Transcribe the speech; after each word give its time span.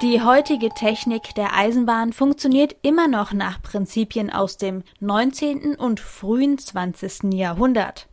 Die 0.00 0.22
heutige 0.22 0.68
Technik 0.68 1.34
der 1.34 1.56
Eisenbahn 1.56 2.12
funktioniert 2.12 2.76
immer 2.82 3.08
noch 3.08 3.32
nach 3.32 3.60
Prinzipien 3.60 4.32
aus 4.32 4.56
dem 4.56 4.84
19. 5.00 5.74
und 5.74 5.98
frühen 5.98 6.56
20. 6.56 7.34
Jahrhundert. 7.34 8.06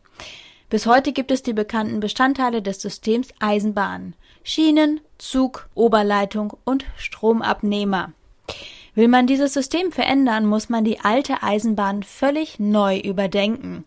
Bis 0.68 0.86
heute 0.86 1.12
gibt 1.12 1.30
es 1.30 1.44
die 1.44 1.52
bekannten 1.52 2.00
Bestandteile 2.00 2.60
des 2.60 2.82
Systems 2.82 3.28
Eisenbahn. 3.38 4.16
Schienen, 4.42 5.00
Zug, 5.18 5.68
Oberleitung 5.76 6.56
und 6.64 6.84
Stromabnehmer. 6.96 8.10
Will 8.96 9.06
man 9.06 9.28
dieses 9.28 9.54
System 9.54 9.92
verändern, 9.92 10.44
muss 10.44 10.68
man 10.68 10.84
die 10.84 10.98
alte 10.98 11.44
Eisenbahn 11.44 12.02
völlig 12.02 12.58
neu 12.58 12.98
überdenken. 12.98 13.84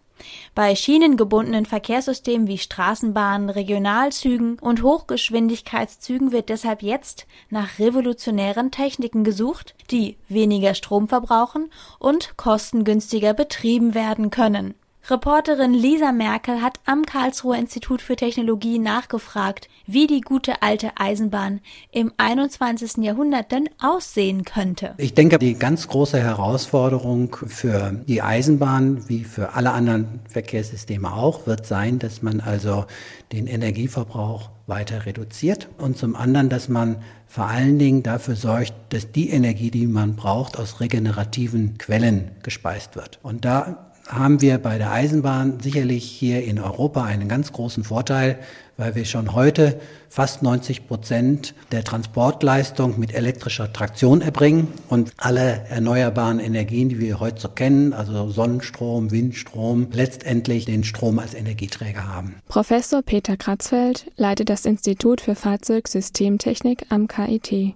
Bei 0.55 0.75
schienengebundenen 0.75 1.65
Verkehrssystemen 1.65 2.47
wie 2.47 2.57
Straßenbahnen, 2.57 3.49
Regionalzügen 3.49 4.59
und 4.59 4.83
Hochgeschwindigkeitszügen 4.83 6.31
wird 6.31 6.49
deshalb 6.49 6.81
jetzt 6.81 7.27
nach 7.49 7.79
revolutionären 7.79 8.71
Techniken 8.71 9.23
gesucht, 9.23 9.75
die 9.91 10.17
weniger 10.27 10.73
Strom 10.73 11.07
verbrauchen 11.07 11.69
und 11.99 12.37
kostengünstiger 12.37 13.33
betrieben 13.33 13.93
werden 13.93 14.29
können. 14.29 14.75
Reporterin 15.09 15.73
Lisa 15.73 16.11
Merkel 16.11 16.61
hat 16.61 16.79
am 16.85 17.03
Karlsruher 17.03 17.57
Institut 17.57 17.99
für 17.99 18.15
Technologie 18.15 18.77
nachgefragt, 18.77 19.67
wie 19.87 20.05
die 20.05 20.21
gute 20.21 20.61
alte 20.61 20.91
Eisenbahn 20.97 21.61
im 21.91 22.11
21. 22.17 22.97
Jahrhundert 22.97 23.51
denn 23.51 23.69
aussehen 23.81 24.45
könnte. 24.45 24.93
Ich 24.97 25.15
denke, 25.15 25.39
die 25.39 25.55
ganz 25.55 25.87
große 25.87 26.19
Herausforderung 26.19 27.35
für 27.47 27.93
die 28.07 28.21
Eisenbahn, 28.21 29.09
wie 29.09 29.23
für 29.23 29.53
alle 29.53 29.71
anderen 29.71 30.19
Verkehrssysteme 30.27 31.11
auch, 31.11 31.47
wird 31.47 31.65
sein, 31.65 31.97
dass 31.97 32.21
man 32.21 32.39
also 32.39 32.85
den 33.31 33.47
Energieverbrauch 33.47 34.51
weiter 34.67 35.07
reduziert 35.07 35.69
und 35.79 35.97
zum 35.97 36.15
anderen, 36.15 36.49
dass 36.49 36.69
man 36.69 36.97
vor 37.25 37.45
allen 37.45 37.79
Dingen 37.79 38.03
dafür 38.03 38.35
sorgt, 38.35 38.73
dass 38.89 39.11
die 39.11 39.29
Energie, 39.31 39.71
die 39.71 39.87
man 39.87 40.15
braucht, 40.15 40.57
aus 40.57 40.79
regenerativen 40.79 41.79
Quellen 41.79 42.29
gespeist 42.43 42.95
wird. 42.95 43.19
Und 43.23 43.45
da 43.45 43.88
haben 44.09 44.41
wir 44.41 44.57
bei 44.57 44.77
der 44.79 44.91
Eisenbahn 44.91 45.59
sicherlich 45.59 46.03
hier 46.03 46.43
in 46.43 46.59
Europa 46.59 47.03
einen 47.03 47.29
ganz 47.29 47.53
großen 47.53 47.83
Vorteil, 47.83 48.39
weil 48.75 48.95
wir 48.95 49.05
schon 49.05 49.35
heute 49.35 49.79
fast 50.09 50.41
90 50.41 50.87
Prozent 50.87 51.53
der 51.71 51.83
Transportleistung 51.83 52.99
mit 52.99 53.13
elektrischer 53.13 53.71
Traktion 53.71 54.21
erbringen 54.21 54.69
und 54.87 55.11
alle 55.17 55.65
erneuerbaren 55.69 56.39
Energien, 56.39 56.89
die 56.89 56.99
wir 56.99 57.19
heute 57.19 57.39
so 57.39 57.49
kennen, 57.49 57.93
also 57.93 58.29
Sonnenstrom, 58.29 59.11
Windstrom, 59.11 59.87
letztendlich 59.91 60.65
den 60.65 60.83
Strom 60.83 61.19
als 61.19 61.35
Energieträger 61.35 62.07
haben. 62.07 62.35
Professor 62.47 63.03
Peter 63.03 63.37
Kratzfeld 63.37 64.09
leitet 64.15 64.49
das 64.49 64.65
Institut 64.65 65.21
für 65.21 65.35
Fahrzeugsystemtechnik 65.35 66.87
am 66.89 67.07
KIT. 67.07 67.75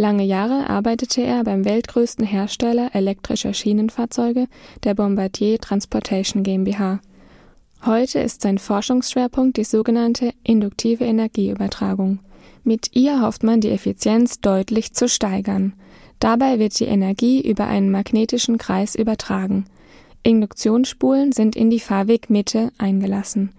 Lange 0.00 0.24
Jahre 0.24 0.70
arbeitete 0.70 1.20
er 1.20 1.44
beim 1.44 1.66
weltgrößten 1.66 2.24
Hersteller 2.24 2.88
elektrischer 2.94 3.52
Schienenfahrzeuge, 3.52 4.46
der 4.82 4.94
Bombardier 4.94 5.58
Transportation 5.58 6.42
GmbH. 6.42 7.00
Heute 7.84 8.20
ist 8.20 8.40
sein 8.40 8.56
Forschungsschwerpunkt 8.56 9.58
die 9.58 9.64
sogenannte 9.64 10.32
induktive 10.42 11.04
Energieübertragung. 11.04 12.20
Mit 12.64 12.96
ihr 12.96 13.20
hofft 13.20 13.42
man 13.42 13.60
die 13.60 13.68
Effizienz 13.68 14.40
deutlich 14.40 14.94
zu 14.94 15.06
steigern. 15.06 15.74
Dabei 16.18 16.58
wird 16.58 16.80
die 16.80 16.86
Energie 16.86 17.46
über 17.46 17.66
einen 17.66 17.90
magnetischen 17.90 18.56
Kreis 18.56 18.94
übertragen. 18.94 19.66
Induktionsspulen 20.22 21.32
sind 21.32 21.56
in 21.56 21.68
die 21.68 21.78
Fahrwegmitte 21.78 22.72
eingelassen. 22.78 23.50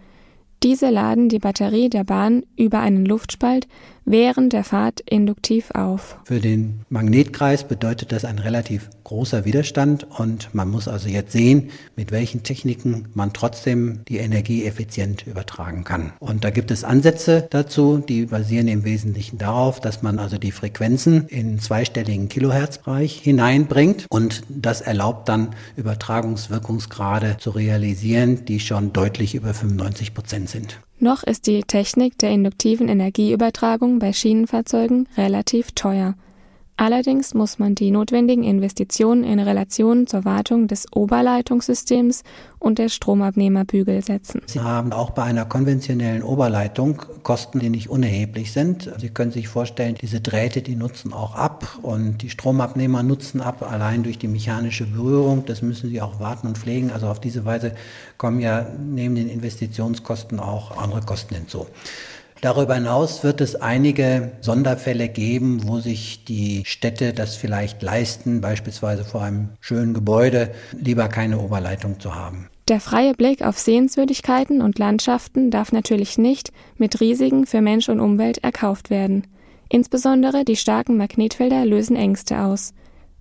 Diese 0.63 0.91
laden 0.91 1.27
die 1.27 1.39
Batterie 1.39 1.89
der 1.89 2.03
Bahn 2.03 2.43
über 2.55 2.81
einen 2.81 3.03
Luftspalt 3.03 3.67
während 4.05 4.53
der 4.53 4.63
Fahrt 4.63 4.99
induktiv 4.99 5.71
auf. 5.71 6.19
Für 6.23 6.39
den 6.39 6.81
Magnetkreis 6.89 7.67
bedeutet 7.67 8.11
das 8.11 8.25
ein 8.25 8.37
relativ 8.37 8.89
großer 9.11 9.43
Widerstand 9.43 10.07
und 10.17 10.55
man 10.55 10.69
muss 10.69 10.87
also 10.87 11.09
jetzt 11.09 11.33
sehen, 11.33 11.69
mit 11.97 12.11
welchen 12.11 12.43
Techniken 12.43 13.09
man 13.13 13.33
trotzdem 13.33 14.05
die 14.07 14.19
Energie 14.19 14.63
effizient 14.63 15.27
übertragen 15.27 15.83
kann. 15.83 16.13
Und 16.19 16.45
da 16.45 16.49
gibt 16.49 16.71
es 16.71 16.85
Ansätze 16.85 17.45
dazu, 17.49 17.97
die 17.97 18.27
basieren 18.27 18.69
im 18.69 18.85
Wesentlichen 18.85 19.37
darauf, 19.37 19.81
dass 19.81 20.01
man 20.01 20.17
also 20.17 20.37
die 20.37 20.53
Frequenzen 20.53 21.27
in 21.27 21.59
zweistelligen 21.59 22.29
Kilohertzbereich 22.29 23.19
hineinbringt 23.19 24.05
und 24.09 24.43
das 24.47 24.79
erlaubt 24.79 25.27
dann 25.27 25.49
Übertragungswirkungsgrade 25.75 27.35
zu 27.37 27.49
realisieren, 27.49 28.45
die 28.45 28.61
schon 28.61 28.93
deutlich 28.93 29.35
über 29.35 29.53
95 29.53 30.13
Prozent 30.13 30.49
sind. 30.49 30.79
Noch 30.99 31.23
ist 31.23 31.47
die 31.47 31.63
Technik 31.63 32.17
der 32.19 32.29
induktiven 32.29 32.87
Energieübertragung 32.87 33.99
bei 33.99 34.13
Schienenfahrzeugen 34.13 35.09
relativ 35.17 35.73
teuer. 35.73 36.15
Allerdings 36.77 37.33
muss 37.33 37.59
man 37.59 37.75
die 37.75 37.91
notwendigen 37.91 38.43
Investitionen 38.43 39.23
in 39.23 39.39
Relation 39.39 40.07
zur 40.07 40.25
Wartung 40.25 40.67
des 40.67 40.87
Oberleitungssystems 40.91 42.23
und 42.57 42.79
der 42.79 42.89
Stromabnehmerbügel 42.89 44.03
setzen. 44.03 44.41
Sie 44.47 44.61
haben 44.61 44.91
auch 44.91 45.11
bei 45.11 45.23
einer 45.23 45.45
konventionellen 45.45 46.23
Oberleitung 46.23 47.01
Kosten, 47.23 47.59
die 47.59 47.69
nicht 47.69 47.89
unerheblich 47.89 48.51
sind. 48.51 48.91
Sie 48.97 49.09
können 49.09 49.31
sich 49.31 49.47
vorstellen, 49.47 49.95
diese 50.01 50.21
Drähte, 50.21 50.61
die 50.61 50.75
nutzen 50.75 51.13
auch 51.13 51.35
ab 51.35 51.79
und 51.83 52.23
die 52.23 52.29
Stromabnehmer 52.29 53.03
nutzen 53.03 53.41
ab, 53.41 53.61
allein 53.69 54.03
durch 54.03 54.17
die 54.17 54.27
mechanische 54.27 54.85
Berührung. 54.85 55.45
Das 55.45 55.61
müssen 55.61 55.89
sie 55.89 56.01
auch 56.01 56.19
warten 56.19 56.47
und 56.47 56.57
pflegen. 56.57 56.91
Also 56.91 57.07
auf 57.07 57.19
diese 57.19 57.45
Weise 57.45 57.73
kommen 58.17 58.39
ja 58.39 58.65
neben 58.79 59.15
den 59.15 59.29
Investitionskosten 59.29 60.39
auch 60.39 60.77
andere 60.77 61.01
Kosten 61.01 61.35
hinzu. 61.35 61.67
Darüber 62.41 62.73
hinaus 62.73 63.23
wird 63.23 63.39
es 63.39 63.55
einige 63.55 64.31
Sonderfälle 64.41 65.09
geben, 65.09 65.67
wo 65.67 65.79
sich 65.79 66.25
die 66.25 66.63
Städte 66.65 67.13
das 67.13 67.35
vielleicht 67.35 67.83
leisten, 67.83 68.41
beispielsweise 68.41 69.05
vor 69.05 69.21
einem 69.21 69.49
schönen 69.59 69.93
Gebäude 69.93 70.49
lieber 70.71 71.07
keine 71.07 71.39
Oberleitung 71.39 71.99
zu 71.99 72.15
haben. 72.15 72.49
Der 72.67 72.79
freie 72.79 73.13
Blick 73.13 73.43
auf 73.43 73.59
Sehenswürdigkeiten 73.59 74.61
und 74.61 74.79
Landschaften 74.79 75.51
darf 75.51 75.71
natürlich 75.71 76.17
nicht 76.17 76.51
mit 76.77 76.99
Risiken 76.99 77.45
für 77.45 77.61
Mensch 77.61 77.89
und 77.89 77.99
Umwelt 77.99 78.39
erkauft 78.39 78.89
werden. 78.89 79.27
Insbesondere 79.69 80.43
die 80.43 80.55
starken 80.55 80.97
Magnetfelder 80.97 81.63
lösen 81.65 81.95
Ängste 81.95 82.39
aus. 82.39 82.73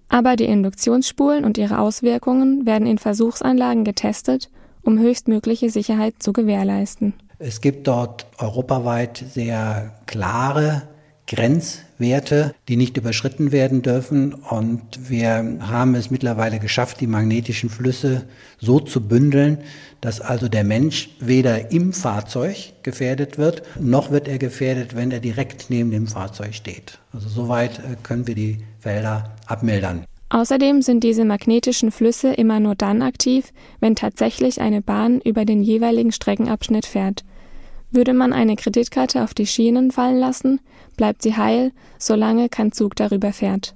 Aber 0.08 0.36
die 0.36 0.46
Induktionsspulen 0.46 1.44
und 1.44 1.58
ihre 1.58 1.78
Auswirkungen 1.78 2.64
werden 2.64 2.86
in 2.86 2.98
Versuchsanlagen 2.98 3.84
getestet, 3.84 4.50
um 4.82 4.98
höchstmögliche 4.98 5.68
Sicherheit 5.68 6.14
zu 6.20 6.32
gewährleisten. 6.32 7.14
Es 7.42 7.62
gibt 7.62 7.86
dort 7.86 8.26
europaweit 8.36 9.24
sehr 9.32 9.94
klare 10.04 10.82
Grenzwerte, 11.26 12.54
die 12.68 12.76
nicht 12.76 12.98
überschritten 12.98 13.50
werden 13.50 13.80
dürfen. 13.80 14.34
Und 14.34 15.08
wir 15.08 15.56
haben 15.60 15.94
es 15.94 16.10
mittlerweile 16.10 16.58
geschafft, 16.58 17.00
die 17.00 17.06
magnetischen 17.06 17.70
Flüsse 17.70 18.26
so 18.58 18.78
zu 18.78 19.00
bündeln, 19.00 19.56
dass 20.02 20.20
also 20.20 20.48
der 20.48 20.64
Mensch 20.64 21.08
weder 21.18 21.70
im 21.70 21.94
Fahrzeug 21.94 22.74
gefährdet 22.82 23.38
wird, 23.38 23.62
noch 23.80 24.10
wird 24.10 24.28
er 24.28 24.36
gefährdet, 24.36 24.94
wenn 24.94 25.10
er 25.10 25.20
direkt 25.20 25.70
neben 25.70 25.90
dem 25.90 26.08
Fahrzeug 26.08 26.54
steht. 26.54 26.98
Also 27.14 27.30
soweit 27.30 27.78
äh, 27.78 27.96
können 28.02 28.26
wir 28.26 28.34
die 28.34 28.58
Felder 28.80 29.34
abmildern. 29.46 30.04
Außerdem 30.28 30.82
sind 30.82 31.04
diese 31.04 31.24
magnetischen 31.24 31.90
Flüsse 31.90 32.34
immer 32.34 32.60
nur 32.60 32.74
dann 32.74 33.00
aktiv, 33.00 33.52
wenn 33.80 33.96
tatsächlich 33.96 34.60
eine 34.60 34.82
Bahn 34.82 35.20
über 35.22 35.44
den 35.46 35.62
jeweiligen 35.62 36.12
Streckenabschnitt 36.12 36.86
fährt. 36.86 37.24
Würde 37.90 38.14
man 38.14 38.32
eine 38.32 38.56
Kreditkarte 38.56 39.24
auf 39.24 39.34
die 39.34 39.46
Schienen 39.46 39.90
fallen 39.90 40.18
lassen, 40.18 40.60
bleibt 40.96 41.22
sie 41.22 41.36
heil, 41.36 41.72
solange 41.98 42.48
kein 42.48 42.72
Zug 42.72 42.94
darüber 42.96 43.32
fährt. 43.32 43.74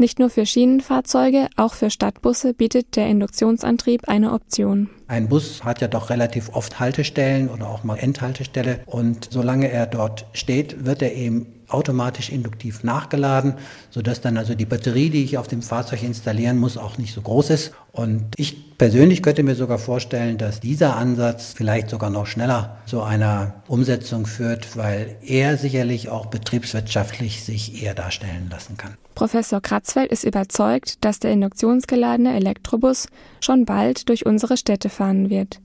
Nicht 0.00 0.18
nur 0.18 0.30
für 0.30 0.46
Schienenfahrzeuge, 0.46 1.48
auch 1.56 1.74
für 1.74 1.90
Stadtbusse 1.90 2.54
bietet 2.54 2.96
der 2.96 3.08
Induktionsantrieb 3.08 4.08
eine 4.08 4.32
Option. 4.32 4.88
Ein 5.08 5.28
Bus 5.28 5.62
hat 5.62 5.82
ja 5.82 5.88
doch 5.88 6.08
relativ 6.08 6.48
oft 6.54 6.80
Haltestellen 6.80 7.50
oder 7.50 7.68
auch 7.68 7.84
mal 7.84 7.96
Endhaltestelle 7.96 8.80
und 8.86 9.28
solange 9.30 9.70
er 9.70 9.86
dort 9.86 10.24
steht, 10.32 10.86
wird 10.86 11.02
er 11.02 11.14
eben 11.14 11.59
automatisch 11.72 12.30
induktiv 12.30 12.84
nachgeladen, 12.84 13.54
sodass 13.90 14.20
dann 14.20 14.36
also 14.36 14.54
die 14.54 14.64
Batterie, 14.64 15.10
die 15.10 15.24
ich 15.24 15.38
auf 15.38 15.48
dem 15.48 15.62
Fahrzeug 15.62 16.02
installieren 16.02 16.58
muss, 16.58 16.76
auch 16.76 16.98
nicht 16.98 17.14
so 17.14 17.20
groß 17.20 17.50
ist. 17.50 17.72
Und 17.92 18.24
ich 18.36 18.78
persönlich 18.78 19.22
könnte 19.22 19.42
mir 19.42 19.54
sogar 19.54 19.78
vorstellen, 19.78 20.38
dass 20.38 20.60
dieser 20.60 20.96
Ansatz 20.96 21.52
vielleicht 21.54 21.90
sogar 21.90 22.10
noch 22.10 22.26
schneller 22.26 22.78
zu 22.86 23.02
einer 23.02 23.62
Umsetzung 23.68 24.26
führt, 24.26 24.76
weil 24.76 25.16
er 25.22 25.56
sicherlich 25.56 26.08
auch 26.08 26.26
betriebswirtschaftlich 26.26 27.44
sich 27.44 27.82
eher 27.82 27.94
darstellen 27.94 28.48
lassen 28.50 28.76
kann. 28.76 28.96
Professor 29.14 29.60
Kratzfeld 29.60 30.10
ist 30.10 30.24
überzeugt, 30.24 31.04
dass 31.04 31.18
der 31.18 31.32
induktionsgeladene 31.32 32.34
Elektrobus 32.34 33.08
schon 33.40 33.64
bald 33.64 34.08
durch 34.08 34.24
unsere 34.24 34.56
Städte 34.56 34.88
fahren 34.88 35.30
wird. 35.30 35.60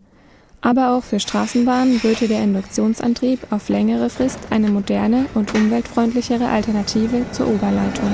Aber 0.65 0.95
auch 0.95 1.03
für 1.03 1.19
Straßenbahnen 1.19 1.99
böte 1.99 2.27
der 2.27 2.41
Induktionsantrieb 2.41 3.39
auf 3.51 3.69
längere 3.69 4.09
Frist 4.09 4.39
eine 4.49 4.71
moderne 4.71 5.27
und 5.35 5.53
umweltfreundlichere 5.53 6.47
Alternative 6.49 7.23
zur 7.31 7.49
Oberleitung. 7.49 8.09